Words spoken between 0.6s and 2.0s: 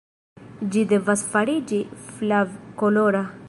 Ĝi devas fariĝi